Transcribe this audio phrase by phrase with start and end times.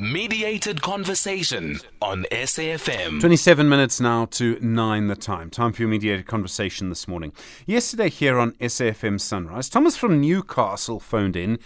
[0.00, 3.18] Mediated conversation on SAFM.
[3.18, 5.48] 27 minutes now to 9 the time.
[5.48, 7.32] Time for your mediated conversation this morning.
[7.64, 11.58] Yesterday, here on SAFM Sunrise, Thomas from Newcastle phoned in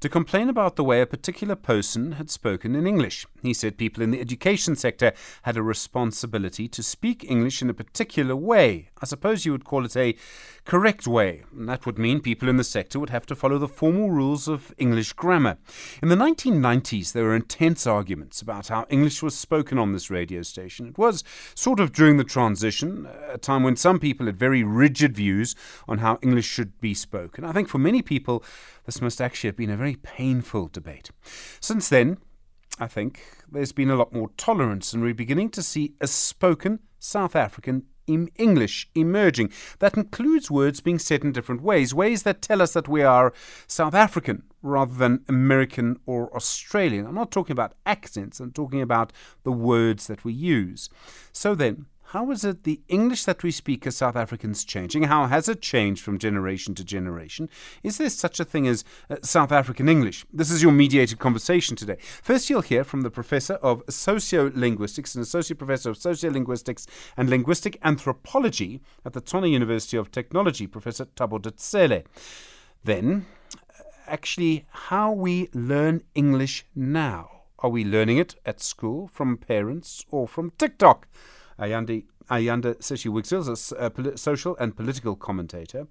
[0.00, 3.26] to complain about the way a particular person had spoken in English.
[3.42, 5.12] He said people in the education sector
[5.42, 8.90] had a responsibility to speak English in a particular way.
[9.00, 10.14] I suppose you would call it a
[10.68, 11.42] correct way.
[11.50, 14.46] And that would mean people in the sector would have to follow the formal rules
[14.46, 15.56] of English grammar.
[16.02, 20.42] In the 1990s, there were intense arguments about how English was spoken on this radio
[20.42, 20.86] station.
[20.86, 25.16] It was sort of during the transition, a time when some people had very rigid
[25.16, 25.56] views
[25.88, 27.44] on how English should be spoken.
[27.44, 28.44] I think for many people,
[28.84, 31.10] this must actually have been a very painful debate.
[31.60, 32.18] Since then,
[32.78, 36.80] I think there's been a lot more tolerance, and we're beginning to see a spoken
[36.98, 39.52] South African English emerging.
[39.78, 43.32] That includes words being said in different ways, ways that tell us that we are
[43.66, 47.06] South African rather than American or Australian.
[47.06, 49.12] I'm not talking about accents, I'm talking about
[49.44, 50.88] the words that we use.
[51.32, 55.02] So then, how is it the English that we speak as South Africans changing?
[55.04, 57.50] How has it changed from generation to generation?
[57.82, 60.24] Is there such a thing as uh, South African English?
[60.32, 61.98] This is your mediated conversation today.
[62.22, 67.78] First, you'll hear from the Professor of Sociolinguistics and Associate Professor of Sociolinguistics and Linguistic
[67.84, 72.04] Anthropology at the Tshwane University of Technology, Professor Thabo Ditsele.
[72.84, 77.42] Then, uh, actually, how we learn English now.
[77.58, 81.06] Are we learning it at school, from parents, or from TikTok?
[81.58, 83.08] Ayanda, Ayanda Sishi
[83.72, 85.86] a social and political commentator.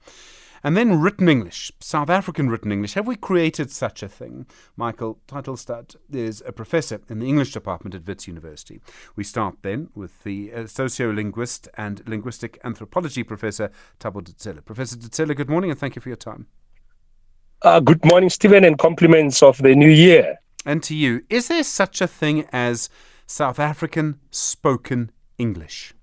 [0.64, 2.96] And then written English, South African written English.
[2.96, 4.48] Have we created such a thing?
[4.76, 8.82] Michael Titlestad is a professor in the English department at Wits University.
[9.16, 14.66] We start then with the uh, sociolinguist and linguistic anthropology professor Thabo Ditsele.
[14.66, 16.48] Professor Ditsele, good morning and thank you for your time.
[17.62, 20.38] Uh, good morning, Stephen, and compliments of the new year.
[20.66, 22.90] And to you, is there such a thing as
[23.26, 25.94] South African spoken English?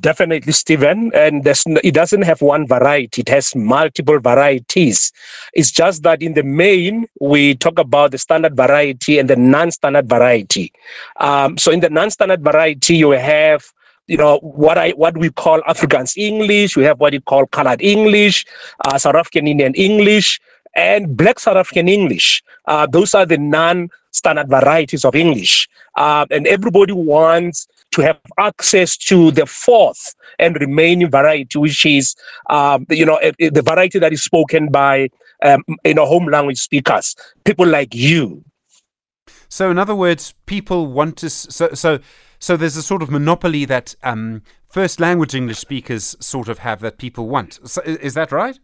[0.00, 1.12] Definitely, Stephen.
[1.14, 5.12] And it doesn't have one variety, it has multiple varieties.
[5.52, 9.70] It's just that in the main, we talk about the standard variety and the non
[9.70, 10.72] standard variety.
[11.16, 13.64] Um, so, in the non standard variety, you have
[14.06, 16.76] you know what I what we call Afrikaans English.
[16.76, 18.44] We have what we call colored English,
[18.84, 20.40] uh, South African Indian English,
[20.74, 22.42] and Black South African English.
[22.66, 28.96] Uh, those are the non-standard varieties of English, uh, and everybody wants to have access
[28.96, 32.14] to the fourth and remaining variety, which is,
[32.50, 35.08] um, you know, the variety that is spoken by,
[35.44, 38.44] um, you know, home language speakers, people like you.
[39.48, 41.30] So, in other words, people want to.
[41.30, 42.00] So, so,
[42.40, 46.80] so there's a sort of monopoly that um, first language English speakers sort of have
[46.80, 47.60] that people want.
[47.64, 48.58] So, is that right?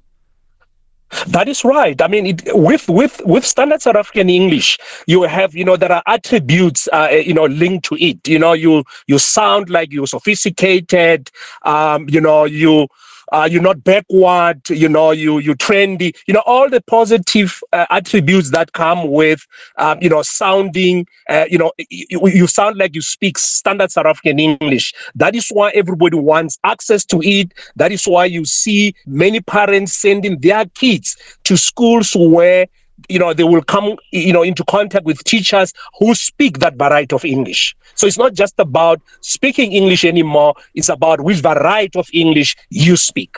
[1.27, 2.01] That is right.
[2.01, 5.91] I mean, it, with with with standard South African English, you have you know there
[5.93, 8.27] are attributes uh, you know linked to it.
[8.29, 11.31] You know, you you sound like you're sophisticated.
[11.63, 12.87] Um, you know, you
[13.33, 17.87] uh, you're not backward, you know, you you trendy, you know, all the positive uh,
[17.91, 19.47] attributes that come with,
[19.77, 24.07] um, you know, sounding, uh, you know, you, you, sound like you speak standard South
[24.07, 24.93] African English.
[25.15, 27.53] That is why everybody wants access to it.
[27.77, 32.67] That is why you see many parents sending their kids to schools where
[33.09, 37.15] you know they will come you know into contact with teachers who speak that variety
[37.15, 42.09] of english so it's not just about speaking english anymore it's about which variety of
[42.13, 43.37] english you speak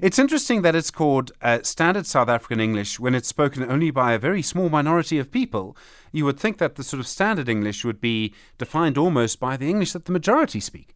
[0.00, 4.12] it's interesting that it's called uh, standard South African English when it's spoken only by
[4.12, 5.76] a very small minority of people.
[6.12, 9.68] You would think that the sort of standard English would be defined almost by the
[9.68, 10.93] English that the majority speak.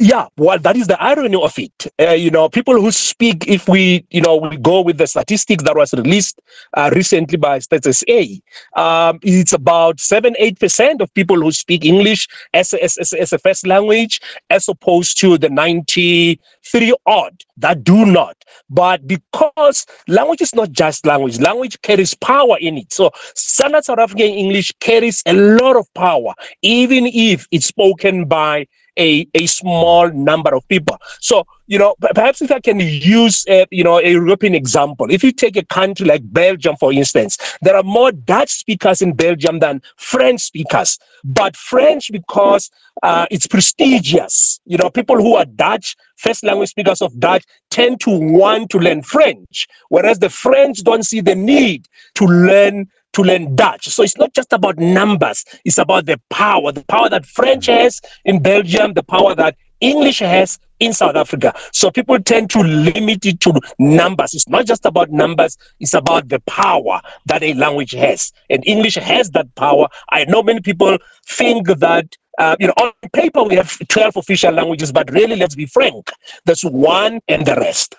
[0.00, 1.86] Yeah, well, that is the irony of it.
[2.00, 5.62] Uh, you know, people who speak, if we, you know, we go with the statistics
[5.64, 6.40] that was released
[6.76, 11.84] uh, recently by Stats SA, um, it's about seven, eight percent of people who speak
[11.84, 14.20] English as a, as, as a first language,
[14.50, 18.36] as opposed to the ninety-three odd that do not.
[18.68, 22.92] But because language is not just language, language carries power in it.
[22.92, 28.66] So standard South African English carries a lot of power, even if it's spoken by
[29.00, 30.96] a, a small number of people.
[31.20, 35.24] So, you know, perhaps if I can use, a, you know, a European example, if
[35.24, 39.60] you take a country like Belgium, for instance, there are more Dutch speakers in Belgium
[39.60, 40.98] than French speakers.
[41.24, 42.70] But French, because
[43.02, 48.00] uh, it's prestigious, you know, people who are Dutch, first language speakers of Dutch, tend
[48.00, 51.86] to want to learn French, whereas the French don't see the need
[52.16, 53.88] to learn to learn Dutch.
[53.88, 58.00] So it's not just about numbers, it's about the power, the power that French has
[58.24, 61.54] in Belgium, the power that English has in South Africa.
[61.72, 64.34] So people tend to limit it to numbers.
[64.34, 68.32] It's not just about numbers, it's about the power that a language has.
[68.48, 69.88] And English has that power.
[70.10, 74.52] I know many people think that uh, you know, on paper we have 12 official
[74.52, 76.10] languages, but really, let's be frank,
[76.46, 77.96] there's one and the rest.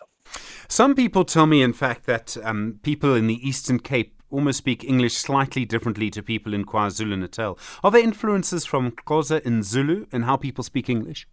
[0.68, 4.84] Some people tell me, in fact, that um, people in the Eastern Cape almost speak
[4.84, 7.58] English slightly differently to people in KwaZulu Natal.
[7.84, 11.28] Are there influences from Xhosa in Zulu in how people speak English?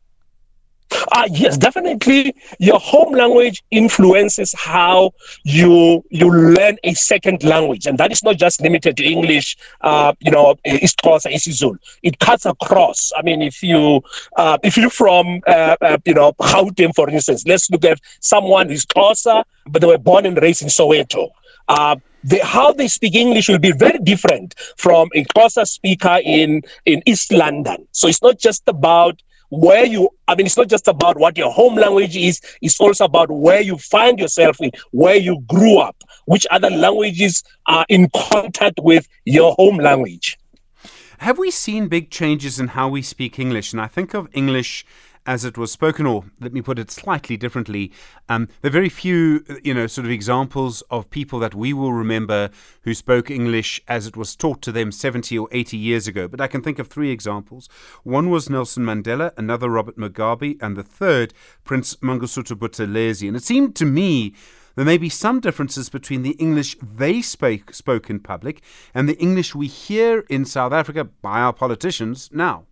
[1.12, 2.34] Uh, yes, definitely.
[2.58, 5.12] Your home language influences how
[5.44, 9.56] you you learn a second language, and that is not just limited to English.
[9.82, 11.78] Uh, you know, isiXhosa, isiZulu.
[12.02, 13.12] It cuts across.
[13.16, 14.02] I mean, if you
[14.36, 18.68] uh, if you're from uh, uh, you know Gauteng, for instance, let's look at someone
[18.68, 21.28] who's Xhosa, but they were born and raised in Soweto.
[21.68, 26.62] Uh, the, how they speak English will be very different from a Xhosa speaker in,
[26.84, 27.86] in East London.
[27.92, 29.20] So it's not just about
[29.50, 33.04] where you i mean it's not just about what your home language is it's also
[33.06, 38.10] about where you find yourself in where you grew up which other languages are in
[38.30, 40.36] contact with your home language
[41.18, 44.84] have we seen big changes in how we speak english and i think of english
[45.28, 47.92] as it was spoken, or let me put it slightly differently,
[48.30, 51.92] um, there are very few, you know, sort of examples of people that we will
[51.92, 52.48] remember
[52.80, 56.28] who spoke English as it was taught to them 70 or 80 years ago.
[56.28, 57.68] But I can think of three examples.
[58.04, 63.28] One was Nelson Mandela, another Robert Mugabe, and the third Prince Mangosuthu Buthelezi.
[63.28, 64.34] And it seemed to me
[64.76, 68.62] there may be some differences between the English they spoke, spoke in public
[68.94, 72.64] and the English we hear in South Africa by our politicians now.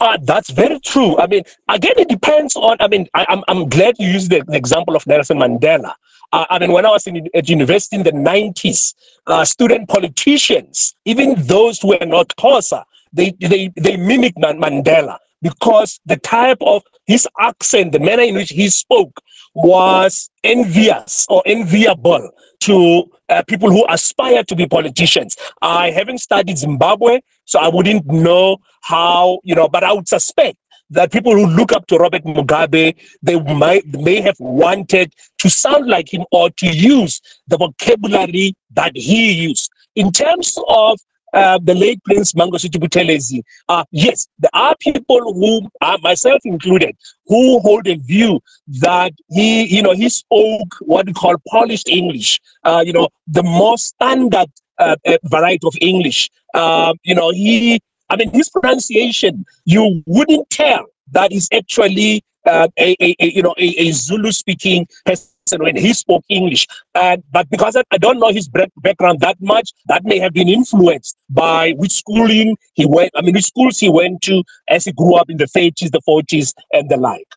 [0.00, 1.18] Uh, that's very true.
[1.18, 2.76] I mean, again, it depends on.
[2.80, 5.94] I mean, I, am I'm, I'm glad you used the, the example of Nelson Mandela.
[6.32, 8.94] Uh, I mean, when I was in, at university in the 90s,
[9.26, 16.00] uh, student politicians, even those who were not Xhosa, they, they, they mimicked Mandela because
[16.06, 19.20] the type of his accent, the manner in which he spoke,
[19.54, 22.30] was envious or enviable
[22.60, 25.36] to uh, people who aspire to be politicians.
[25.62, 30.58] I haven't studied Zimbabwe, so I wouldn't know how, you know, but I would suspect
[30.90, 35.86] that people who look up to Robert Mugabe, they might may have wanted to sound
[35.86, 39.70] like him or to use the vocabulary that he used.
[39.96, 41.00] In terms of
[41.36, 46.96] uh, the late Prince Mangosuthu Buthelezi, uh, yes, there are people who, uh, myself included,
[47.26, 52.40] who hold a view that he, you know, he spoke what we call polished English,
[52.64, 54.48] uh, you know, the more standard
[54.78, 56.30] uh, uh, variety of English.
[56.54, 62.68] Uh, you know, he, I mean, his pronunciation, you wouldn't tell that is actually a,
[62.78, 66.66] a, a, you know a, a Zulu speaking person when he spoke English.
[66.94, 70.48] And but because I, I don't know his background that much, that may have been
[70.48, 73.12] influenced by which schooling he went.
[73.14, 76.00] I mean, which schools he went to as he grew up in the 30s, the
[76.08, 77.28] 40s, and the like.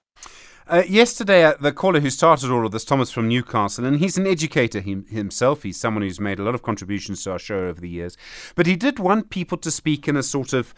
[0.67, 4.19] Uh, yesterday, uh, the caller who started all of this, Thomas from Newcastle, and he's
[4.19, 5.63] an educator him, himself.
[5.63, 8.17] He's someone who's made a lot of contributions to our show over the years.
[8.53, 10.75] But he did want people to speak in a sort of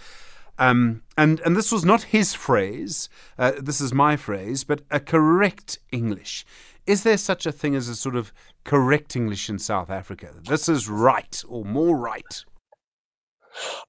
[0.61, 3.09] um, and and this was not his phrase.
[3.37, 6.45] Uh, this is my phrase, but a correct English.
[6.87, 8.33] Is there such a thing as a sort of
[8.63, 10.29] correct English in South Africa?
[10.47, 12.43] This is right or more right.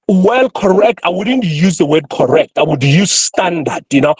[0.08, 1.00] Well, correct.
[1.04, 2.58] I wouldn't use the word correct.
[2.58, 4.14] I would use standard, you know.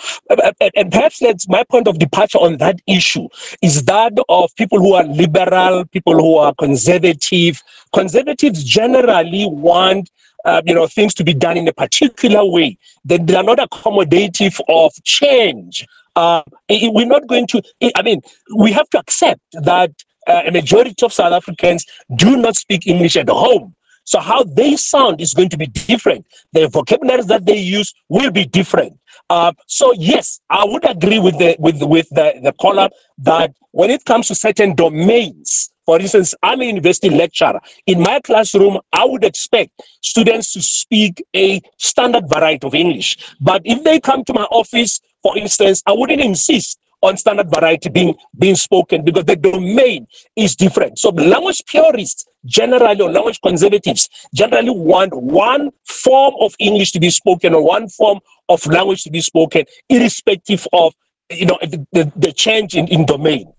[0.77, 3.29] And perhaps that's my point of departure on that issue
[3.61, 7.61] is that of people who are liberal, people who are conservative.
[7.93, 10.11] Conservatives generally want
[10.45, 12.77] uh, you know, things to be done in a particular way.
[13.05, 15.87] They, they are not accommodative of change.
[16.17, 17.63] Uh, we're not going to,
[17.97, 18.21] I mean,
[18.57, 19.91] we have to accept that
[20.27, 21.85] uh, a majority of South Africans
[22.17, 23.75] do not speak English at home.
[24.05, 26.27] So how they sound is going to be different.
[26.53, 28.99] The vocabularies that they use will be different.
[29.31, 33.91] Uh, so yes, I would agree with the with with the, the caller that when
[33.91, 37.61] it comes to certain domains, for instance, I'm a university lecturer.
[37.87, 39.71] In my classroom, I would expect
[40.03, 43.35] students to speak a standard variety of English.
[43.41, 47.89] But if they come to my office, for instance, I wouldn't insist on standard variety
[47.89, 50.99] being being spoken because the domain is different.
[50.99, 57.11] So language purists generally or language conservatives generally want one form of English to be
[57.11, 60.95] spoken or one form of language to be spoken, irrespective of
[61.31, 63.53] you know the, the, the change in, in domain.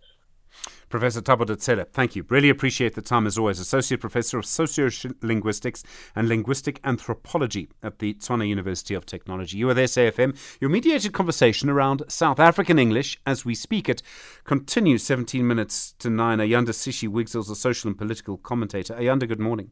[0.94, 2.24] Professor Thabo Ditsele, thank you.
[2.30, 3.60] Really appreciate the time as always.
[3.60, 5.84] Associate Professor of Sociolinguistics
[6.16, 9.58] and Linguistic Anthropology at the Tshwane University of Technology.
[9.58, 10.38] You are there, SAFM.
[10.62, 14.04] Your mediated conversation around South African English as we speak it
[14.44, 16.38] continues 17 minutes to 9.
[16.38, 18.94] Ayanda Sishi Wigzell's a social and political commentator.
[18.94, 19.72] Ayanda, good morning.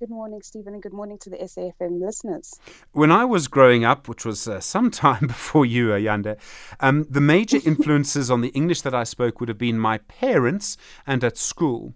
[0.00, 2.58] Good morning, Stephen, and good morning to the SAFM listeners.
[2.92, 6.38] When I was growing up, which was uh, some time before you, Ayanda,
[6.80, 10.78] um, the major influences on the English that I spoke would have been my parents
[11.06, 11.92] and at school.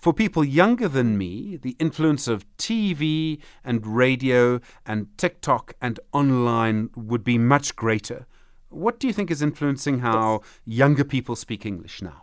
[0.00, 6.90] For people younger than me, the influence of TV and radio and TikTok and online
[6.96, 8.26] would be much greater.
[8.68, 12.22] What do you think is influencing how younger people speak English now?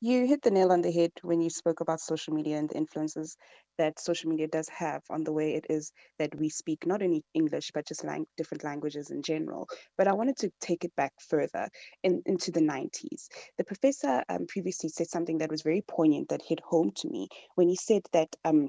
[0.00, 2.76] You hit the nail on the head when you spoke about social media and the
[2.78, 3.36] influences
[3.80, 7.24] that social media does have on the way it is that we speak not only
[7.34, 9.68] English but just lang- different languages in general.
[9.98, 11.68] But I wanted to take it back further
[12.04, 13.28] in, into the 90s.
[13.58, 17.28] The professor um, previously said something that was very poignant that hit home to me
[17.56, 18.66] when he said that um,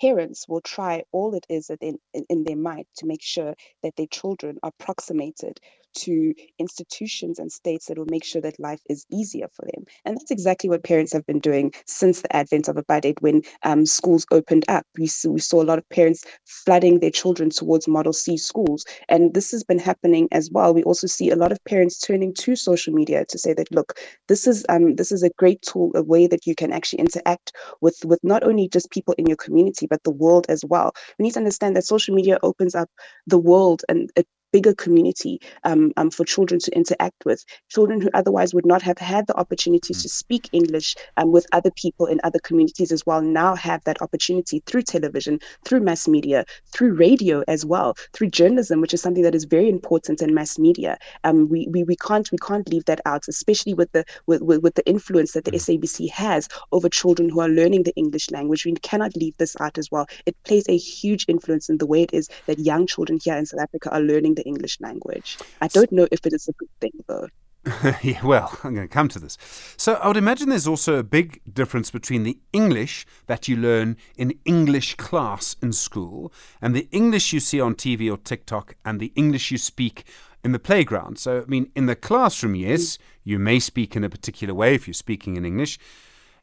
[0.00, 3.94] parents will try all it is in, in, in their might to make sure that
[3.96, 5.60] their children are approximated
[6.04, 9.84] to institutions and states that will make sure that life is easier for them.
[10.04, 13.86] And that's exactly what parents have been doing since the advent of apartheid when um,
[13.86, 14.84] schools opened up.
[14.96, 18.84] We, we saw a lot of parents flooding their children towards Model C schools.
[19.08, 20.74] And this has been happening as well.
[20.74, 23.98] We also see a lot of parents turning to social media to say that, look,
[24.28, 27.52] this is um, this is a great tool, a way that you can actually interact
[27.80, 30.92] with, with not only just people in your community, but the world as well.
[31.18, 32.88] We need to understand that social media opens up
[33.26, 37.44] the world and it bigger community um, um, for children to interact with.
[37.68, 40.02] Children who otherwise would not have had the opportunity mm.
[40.02, 44.00] to speak English um, with other people in other communities as well now have that
[44.02, 49.22] opportunity through television, through mass media, through radio as well, through journalism, which is something
[49.22, 50.98] that is very important in mass media.
[51.24, 54.62] Um, we, we, we can't we can't leave that out, especially with the with, with,
[54.62, 55.80] with the influence that the mm.
[55.80, 58.64] SABC has over children who are learning the English language.
[58.64, 60.06] We cannot leave this out as well.
[60.26, 63.46] It plays a huge influence in the way it is that young children here in
[63.46, 65.38] South Africa are learning the English language.
[65.60, 67.28] I don't know if it is a good thing though.
[68.02, 69.36] yeah, well, I'm going to come to this.
[69.76, 73.96] So, I would imagine there's also a big difference between the English that you learn
[74.16, 79.00] in English class in school and the English you see on TV or TikTok and
[79.00, 80.04] the English you speak
[80.44, 81.18] in the playground.
[81.18, 83.00] So, I mean, in the classroom, yes, mm.
[83.24, 85.78] you may speak in a particular way if you're speaking in English.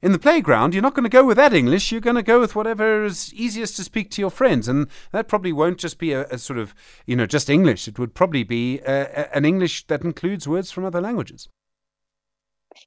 [0.05, 1.91] In the playground, you're not going to go with that English.
[1.91, 5.27] You're going to go with whatever is easiest to speak to your friends, and that
[5.27, 6.75] probably won't just be a, a sort of,
[7.07, 7.87] you know, just English.
[7.87, 11.49] It would probably be a, a, an English that includes words from other languages.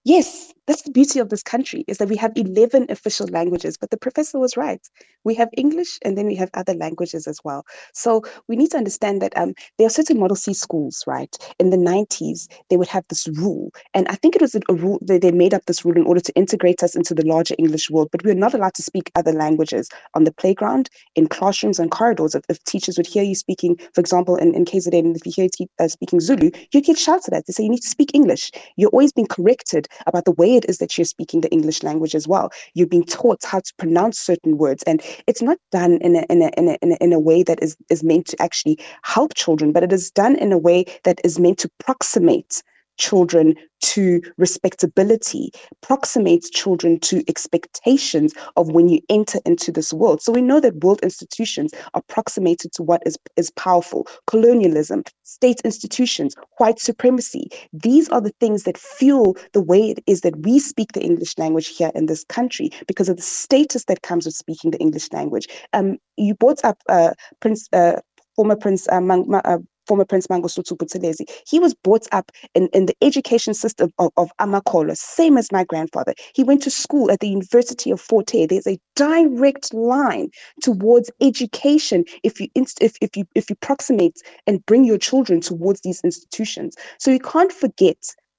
[0.04, 3.90] Yes, that's the beauty of this country is that we have 11 official languages, but
[3.90, 4.86] the professor was right.
[5.24, 7.64] We have English and then we have other languages as well.
[7.94, 11.34] So we need to understand that um, there are certain Model C schools, right?
[11.58, 13.70] In the 90s, they would have this rule.
[13.94, 16.20] And I think it was a, rule that they made up this rule in order
[16.20, 19.10] to integrate us into the larger English world, but we are not allowed to speak
[19.14, 22.34] other languages on the playground, in classrooms and corridors.
[22.34, 25.48] If, if teachers would hear you speaking, for example, in, in KZN, if you hear
[25.58, 27.46] you uh, speaking Zulu, you get shouted at.
[27.46, 28.50] They say you need to speak English.
[28.76, 32.14] You're always being corrected about the way it is that you're speaking the English language
[32.14, 32.50] as well.
[32.74, 36.42] You're being taught how to pronounce certain words, and it's not done in a in
[36.42, 39.34] a in a in a, in a way that is is meant to actually help
[39.34, 42.62] children, but it is done in a way that is meant to approximate
[42.98, 45.50] children to respectability,
[45.82, 50.22] approximates children to expectations of when you enter into this world.
[50.22, 55.60] So we know that world institutions are approximated to what is, is powerful colonialism, state
[55.64, 57.48] institutions, white supremacy.
[57.72, 61.38] These are the things that fuel the way it is that we speak the English
[61.38, 65.12] language here in this country because of the status that comes with speaking the English
[65.12, 65.46] language.
[65.72, 67.68] Um, you brought up uh, Prince.
[67.72, 68.00] Uh,
[68.36, 72.86] former Prince uh, Mang- uh, former Prince Mangosuthu Buthelezi, he was brought up in, in
[72.86, 76.14] the education system of, of Amakolo, same as my grandfather.
[76.34, 78.46] He went to school at the University of Fort Hare.
[78.46, 80.30] There's a direct line
[80.62, 84.16] towards education if you if, if you if you proximate
[84.46, 86.76] and bring your children towards these institutions.
[86.98, 87.96] So you can't forget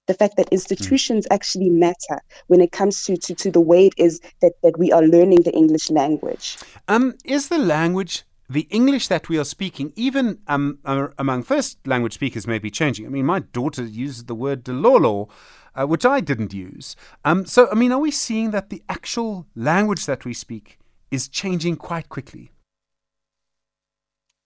[0.09, 1.35] the fact that institutions mm.
[1.35, 4.91] actually matter when it comes to, to, to the way it is that, that we
[4.91, 6.57] are learning the English language.
[6.87, 10.79] Um, is the language the English that we are speaking, even um,
[11.19, 13.05] among first language speakers, may be changing.
[13.05, 15.29] I mean, my daughter uses the word delulu,
[15.75, 16.95] uh, which I didn't use.
[17.23, 20.79] Um, so, I mean, are we seeing that the actual language that we speak
[21.11, 22.51] is changing quite quickly?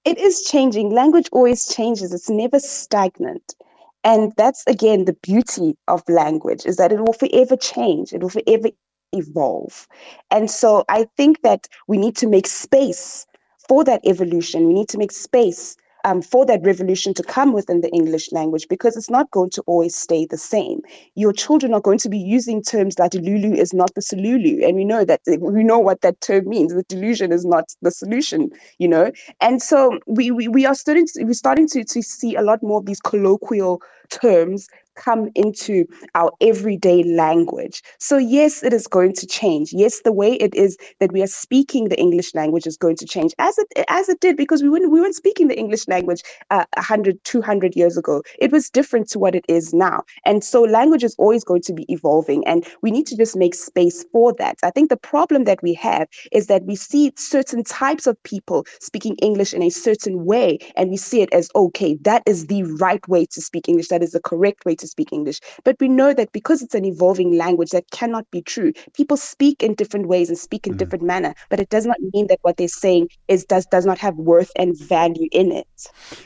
[0.04, 0.90] It is changing.
[0.90, 3.56] Language always changes, it's never stagnant.
[4.04, 8.30] And that's, again, the beauty of language is that it will forever change, it will
[8.30, 8.68] forever
[9.14, 9.88] evolve.
[10.30, 13.26] And so I think that we need to make space
[13.68, 14.68] for that evolution.
[14.68, 18.68] We need to make space um, for that revolution to come within the English language
[18.70, 20.82] because it's not going to always stay the same.
[21.16, 24.76] Your children are going to be using terms like Lulu is not the Solulu, and
[24.76, 26.74] we know that we know what that term means.
[26.74, 29.12] The delusion is not the solution, you know.
[29.42, 32.64] And so we we, we are starting to, we're starting to, to see a lot
[32.64, 35.86] more of these colloquial terms come into
[36.16, 37.82] our everyday language.
[38.00, 39.74] So, yes, it is going to change.
[39.74, 43.06] Yes, the way it is that we are speaking the English language is going to
[43.06, 46.22] change as it as it did because we weren't, we weren't speaking the English language
[46.52, 48.22] uh, 100, 200 years ago.
[48.40, 50.04] It was different to what it is now.
[50.26, 53.56] And so, language is always going to be evolving, and we need to just make
[53.56, 54.58] space for that.
[54.64, 58.66] I think the problem that we have is that we see certain types of people
[58.80, 62.64] speaking English in a certain way, and we see it as okay, that is the
[62.64, 65.40] right way to speak English, that is the correct way to speak English.
[65.64, 68.74] But we know that because it's an evolving language, that cannot be true.
[68.94, 70.78] People speak in different ways and speak in mm.
[70.78, 73.98] different manner, but it does not mean that what they're saying is does does not
[73.98, 75.68] have worth and value in it.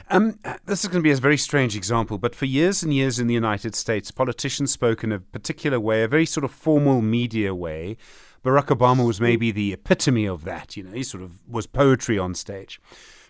[0.09, 3.19] Um, this is going to be a very strange example, but for years and years
[3.19, 7.01] in the United States, politicians spoke in a particular way, a very sort of formal
[7.01, 7.97] media way.
[8.43, 10.77] Barack Obama was maybe the epitome of that.
[10.77, 12.79] You know, he sort of was poetry on stage.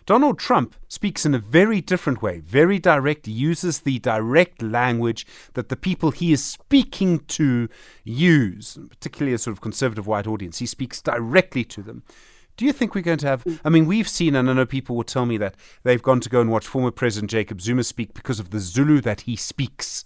[0.08, 5.26] Donald Trump speaks in a very different way, very direct, he uses the direct language
[5.52, 7.68] that the people he is speaking to
[8.04, 10.60] use, particularly a sort of conservative white audience.
[10.60, 12.04] He speaks directly to them.
[12.56, 13.44] Do you think we're going to have?
[13.62, 16.30] I mean, we've seen, and I know people will tell me that they've gone to
[16.30, 20.04] go and watch former President Jacob Zuma speak because of the Zulu that he speaks.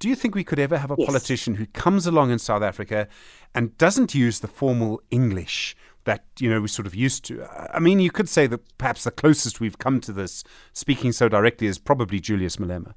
[0.00, 1.06] Do you think we could ever have a yes.
[1.06, 3.06] politician who comes along in South Africa
[3.54, 5.76] and doesn't use the formal English
[6.08, 7.46] that you know we sort of used to.
[7.72, 11.28] I mean, you could say that perhaps the closest we've come to this speaking so
[11.28, 12.94] directly is probably Julius Malema.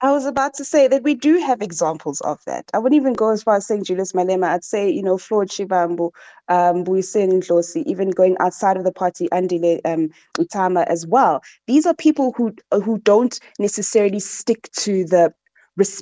[0.00, 2.64] I was about to say that we do have examples of that.
[2.74, 4.48] I wouldn't even go as far as saying Julius Malema.
[4.48, 6.10] I'd say, you know, Floyd Shivambu,
[6.48, 11.42] um, Mbuyiseni Ndlozi, even going outside of the party, Andile um, Mngxitama as well.
[11.68, 15.32] These are people who who don't necessarily stick to the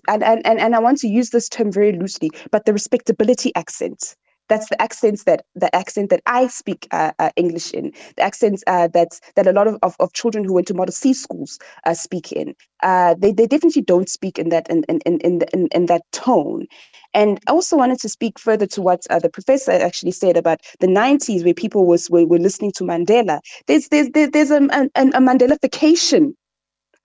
[0.09, 4.17] and, and, and I want to use this term very loosely, but the respectability accent
[4.49, 8.63] that's the accents that the accent that I speak uh, uh, English in, the accents
[8.67, 11.59] uh, that that a lot of, of, of, children who went to Model C schools
[11.85, 12.55] uh, speak in.
[12.83, 16.67] Uh, they, they definitely don't speak in that in in in in, in, that tone.
[17.15, 20.61] And I also wanted to speak further to what uh, the professor actually said about
[20.81, 23.41] the 90s, where people was were, were listening to Mandela.
[23.67, 26.35] There's there's there's a, a, a Mandelification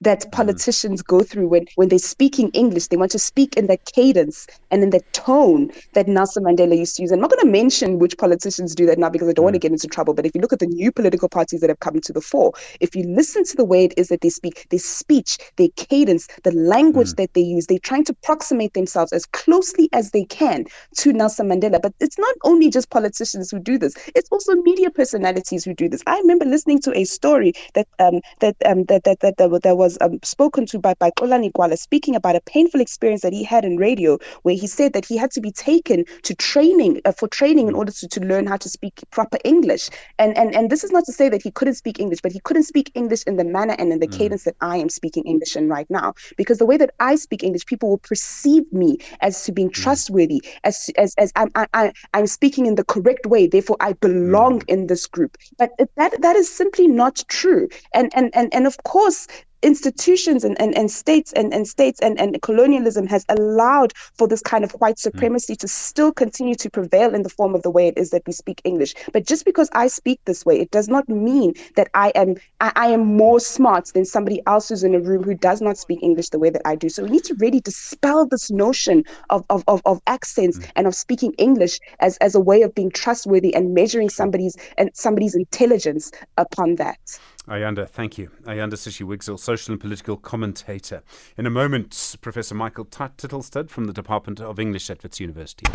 [0.01, 0.31] that mm.
[0.31, 2.87] politicians go through when, when they're speaking English.
[2.87, 6.97] They want to speak in the cadence and in the tone that Nelson Mandela used
[6.97, 7.11] to use.
[7.11, 9.45] I'm not going to mention which politicians do that now because I don't mm.
[9.45, 10.13] want to get into trouble.
[10.13, 12.53] But if you look at the new political parties that have come to the fore,
[12.79, 16.27] if you listen to the way it is that they speak, their speech, their cadence,
[16.43, 17.15] the language mm.
[17.17, 20.65] that they use, they're trying to approximate themselves as closely as they can
[20.97, 21.81] to Nelson Mandela.
[21.81, 25.87] But it's not only just politicians who do this; it's also media personalities who do
[25.89, 26.01] this.
[26.07, 29.77] I remember listening to a story that um, that um, that, that that that, that
[29.77, 33.43] was was um, spoken to by, by Gwala speaking about a painful experience that he
[33.43, 37.11] had in radio, where he said that he had to be taken to training uh,
[37.11, 39.89] for training in order to, to learn how to speak proper English.
[40.19, 42.39] And, and and this is not to say that he couldn't speak English, but he
[42.39, 44.17] couldn't speak English in the manner and in the mm.
[44.17, 46.13] cadence that I am speaking English in right now.
[46.37, 49.73] Because the way that I speak English, people will perceive me as to being mm.
[49.73, 53.47] trustworthy, as as as I'm I, I'm speaking in the correct way.
[53.47, 54.69] Therefore, I belong mm.
[54.69, 55.37] in this group.
[55.57, 57.67] But that that is simply not true.
[57.93, 59.27] And and and and of course,
[59.61, 64.41] institutions and, and, and states and, and states and, and colonialism has allowed for this
[64.41, 65.09] kind of white hmm.
[65.09, 65.59] supremacy mm.
[65.59, 68.33] to still continue to prevail in the form of the way it is that we
[68.33, 68.93] speak English.
[69.13, 72.71] But just because I speak this way, it does not mean that I am I,
[72.75, 76.01] I am more smart than somebody else who's in a room who does not speak
[76.01, 76.89] English the way that I do.
[76.89, 80.71] So we need to really dispel this notion of of, of, of accents mm.
[80.75, 84.89] and of speaking English as, as a way of being trustworthy and measuring somebody's and
[84.93, 86.99] somebody's intelligence upon that.
[87.47, 88.29] Ayanda, thank you.
[88.43, 91.01] Ayanda Sishi Wigzell, social and political commentator.
[91.37, 95.65] In a moment, Professor Michael Titlestad from the Department of English at Wits University.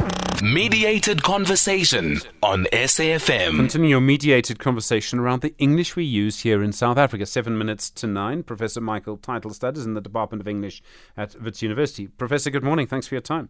[0.44, 3.57] Mediated conversation on SAFM.
[3.57, 7.26] Continue your mediated conversation around the English we use here in South Africa.
[7.26, 8.44] Seven minutes to nine.
[8.44, 10.83] Professor Michael Titlestad is in the Department of English
[11.16, 12.07] at Wits University.
[12.07, 12.87] Professor, good morning.
[12.87, 13.48] Thanks for your time.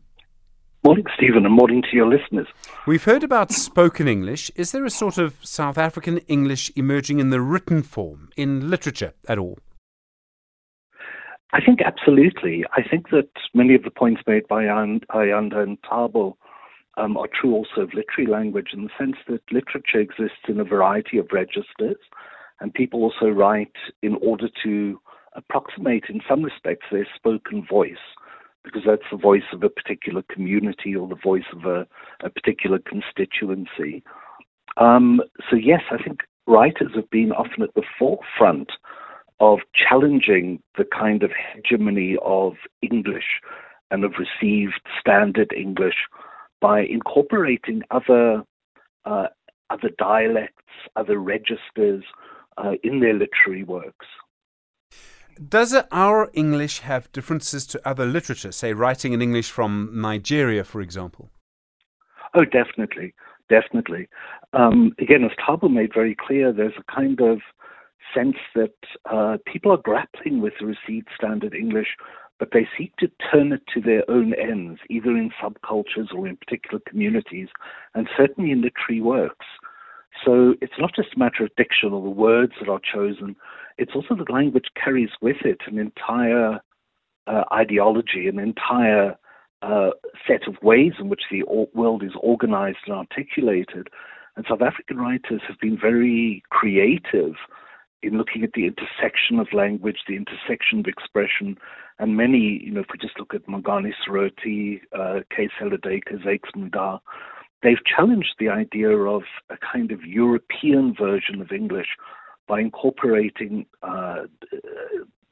[0.86, 2.46] Morning, Stephen, and morning to your listeners.
[2.86, 4.52] We've heard about spoken English.
[4.54, 9.12] Is there a sort of South African English emerging in the written form, in literature
[9.26, 9.58] at all?
[11.52, 12.64] I think absolutely.
[12.76, 16.36] I think that many of the points made by Ayanda and Thabo
[16.96, 20.64] um, are true also of literary language in the sense that literature exists in a
[20.64, 21.98] variety of registers,
[22.60, 25.00] and people also write in order to
[25.34, 28.06] approximate, in some respects, their spoken voice
[28.66, 31.86] because that's the voice of a particular community or the voice of a,
[32.22, 34.02] a particular constituency.
[34.76, 38.72] Um, so, yes, I think writers have been often at the forefront
[39.38, 43.40] of challenging the kind of hegemony of English
[43.90, 45.94] and of received standard English
[46.60, 48.42] by incorporating other
[49.04, 49.26] uh,
[49.70, 50.64] other dialects,
[50.96, 52.02] other registers
[52.56, 54.06] uh, in their literary works.
[55.36, 60.80] Does our English have differences to other literature, say writing in English from Nigeria, for
[60.80, 61.30] example?
[62.34, 63.12] Oh, definitely,
[63.50, 64.08] definitely.
[64.54, 67.40] Um, again, as Thabo made very clear, there's a kind of
[68.14, 68.74] sense that
[69.12, 71.88] uh, people are grappling with received standard English,
[72.38, 76.36] but they seek to turn it to their own ends, either in subcultures or in
[76.36, 77.48] particular communities,
[77.94, 79.46] and certainly in literary works.
[80.24, 83.36] So it's not just a matter of diction or the words that are chosen,
[83.78, 86.60] it's also the language carries with it an entire
[87.26, 89.16] uh, ideology, an entire
[89.62, 89.90] uh,
[90.26, 91.42] set of ways in which the
[91.74, 93.88] world is organized and articulated.
[94.36, 97.34] And South African writers have been very creative
[98.02, 101.56] in looking at the intersection of language, the intersection of expression,
[101.98, 105.48] and many, you know, if we just look at Mongane Serote, uh, K.
[105.58, 107.00] Sello Duiker, Zakes Mda,
[107.62, 111.88] they've challenged the idea of a kind of European version of English
[112.46, 114.22] by incorporating uh,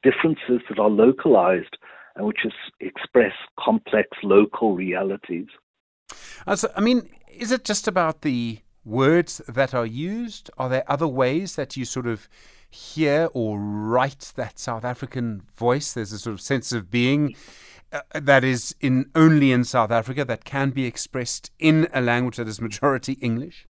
[0.02, 1.76] differences that are localized
[2.16, 5.46] and which is, express complex local realities.
[6.46, 10.50] Uh, I mean, is it just about the words that are used?
[10.58, 12.28] Are there other ways that you sort of
[12.70, 15.92] hear or write that South African voice?
[15.92, 17.34] There's a sort of sense of being
[17.94, 22.36] uh, that is in only in South Africa that can be expressed in a language
[22.36, 23.66] that is majority English.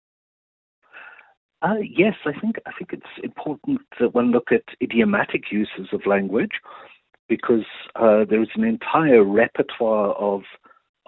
[1.62, 6.06] Uh, yes, I think I think it's important that one look at idiomatic uses of
[6.06, 6.60] language
[7.28, 10.42] because uh, there is an entire repertoire of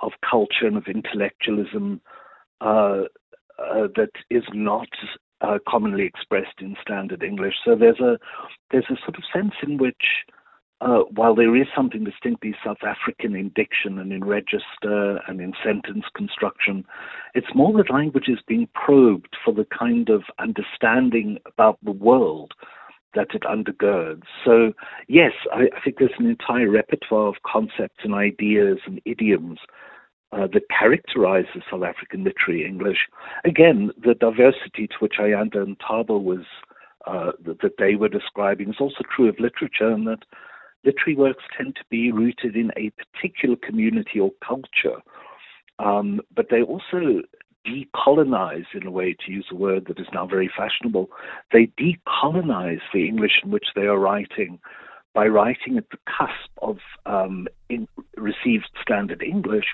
[0.02, 2.00] of culture and of intellectualism
[2.60, 3.02] uh,
[3.58, 4.88] uh, that is not
[5.68, 7.54] commonly expressed in standard English.
[7.64, 8.18] So there's a
[8.70, 10.24] there's a sort of sense in which,
[10.80, 15.52] uh, while there is something distinctly South African in diction and in register and in
[15.62, 16.84] sentence construction,
[17.34, 22.54] it's more that language is being probed for the kind of understanding about the world
[23.14, 24.22] that it undergirds.
[24.44, 24.72] So
[25.08, 29.58] yes, I, I think there's an entire repertoire of concepts and ideas and idioms
[30.32, 32.98] uh, that characterizes South African literary English.
[33.44, 36.46] Again, the diversity to which Ayanda and Thabo was
[37.06, 40.20] uh, that, that, they were describing is also true of literature, and that
[40.84, 45.00] literary works tend to be rooted in a particular community or culture.
[45.78, 47.22] Um, but they also
[47.66, 51.10] decolonize, in a way, to use a word that is now very fashionable.
[51.52, 54.58] They decolonize the English in which they are writing
[55.14, 57.48] by writing at the cusp of um,
[58.16, 59.66] received standard English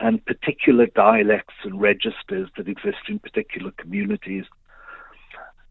[0.00, 4.44] and particular dialects and registers that exist in particular communities.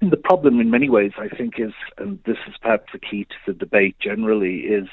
[0.10, 3.36] The problem, in many ways, I think, is, and this is perhaps the key to
[3.48, 4.88] the debate generally, is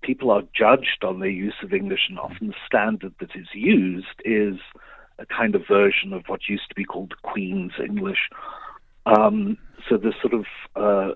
[0.00, 4.22] people are judged on their use of English, and often the standard that is used
[4.24, 4.58] is
[5.18, 8.30] a kind of version of what used to be called Queen's English.
[9.04, 11.14] Um, so the sort of uh,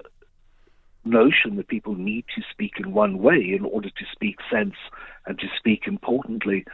[1.05, 4.75] notion that people need to speak in one way in order to speak sense
[5.27, 6.65] and to speak importantly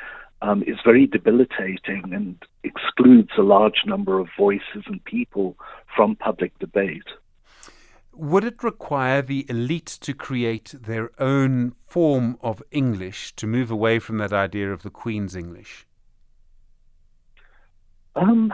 [0.43, 5.57] um, is very debilitating and excludes a large number of voices and people
[5.95, 7.07] from public debate.
[8.15, 13.99] Would it require the elite to create their own form of English to move away
[13.99, 15.87] from that idea of the Queen's English?
[18.15, 18.53] Um,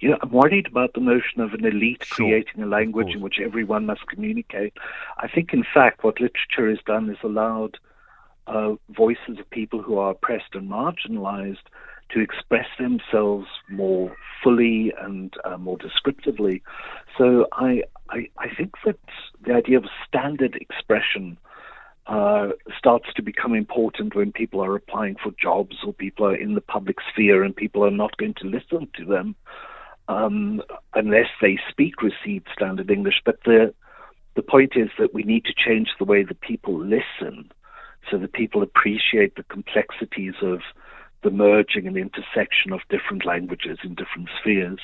[0.00, 3.20] you know, I'm worried about the notion of an elite sure, creating a language in
[3.20, 4.72] which everyone must communicate.
[5.18, 7.78] I think, in fact, what literature has done is allowed
[8.52, 11.66] uh, voices of people who are oppressed and marginalized
[12.10, 16.62] to express themselves more fully and uh, more descriptively.
[17.16, 18.98] So I, I, I, think that
[19.46, 21.38] the idea of standard expression
[22.06, 26.54] uh, starts to become important when people are applying for jobs or people are in
[26.54, 29.34] the public sphere and people are not going to listen to them
[30.08, 30.60] um,
[30.94, 33.22] unless they speak received standard English.
[33.24, 33.72] But the
[34.34, 37.50] the point is that we need to change the way that people listen
[38.10, 40.60] so that people appreciate the complexities of
[41.22, 44.80] the merging and intersection of different languages in different spheres.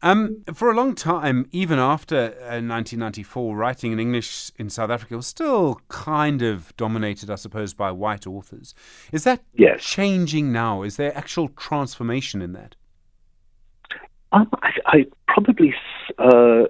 [0.00, 5.16] Um, for a long time, even after uh, 1994, writing in English in South Africa
[5.16, 8.74] was still kind of dominated, I suppose, by white authors.
[9.10, 9.82] Is that yes.
[9.82, 10.82] changing now?
[10.82, 12.76] Is there actual transformation in that?
[14.30, 15.74] Um, I, I, probably
[16.18, 16.64] uh,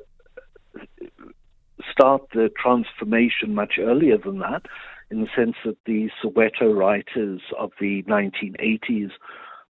[1.91, 4.63] start the transformation much earlier than that
[5.11, 9.11] in the sense that the Soweto writers of the 1980s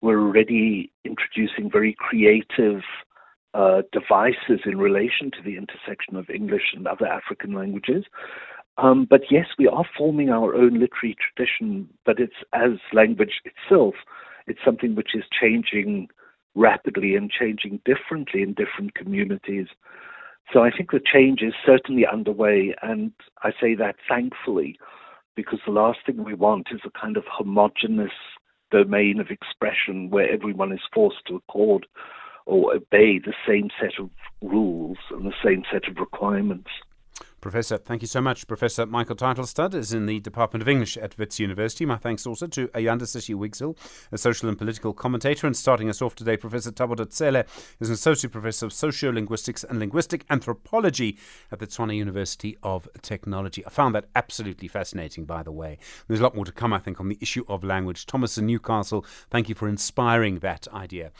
[0.01, 2.81] were already introducing very creative
[3.53, 8.05] uh, devices in relation to the intersection of English and other African languages.
[8.77, 13.95] Um, but yes, we are forming our own literary tradition, but it's as language itself,
[14.47, 16.09] it's something which is changing
[16.55, 19.67] rapidly and changing differently in different communities.
[20.53, 23.11] So I think the change is certainly underway, and
[23.43, 24.77] I say that thankfully,
[25.35, 28.11] because the last thing we want is a kind of homogenous
[28.71, 31.85] domain of expression where everyone is forced to accord
[32.45, 34.09] or obey the same set of
[34.41, 36.69] rules and the same set of requirements.
[37.45, 38.47] Professor, thank you so much.
[38.47, 41.85] Professor Michael Titlestad is in the Department of English at Wits University.
[41.85, 43.03] My thanks also to Ayanda
[43.37, 43.77] Wigzell,
[44.11, 45.45] a social and political commentator.
[45.45, 47.45] And starting us off today, Professor Thabo Ditsele
[47.79, 51.19] is an associate professor of sociolinguistics and linguistic anthropology
[51.51, 53.63] at the Tshwane University of Technology.
[53.63, 55.77] I found that absolutely fascinating, by the way.
[56.07, 58.07] There's a lot more to come, I think, on the issue of language.
[58.07, 61.11] Thomas in Newcastle, thank you for inspiring that idea.